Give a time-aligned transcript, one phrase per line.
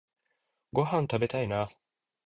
[0.73, 1.69] ごはんたべたいな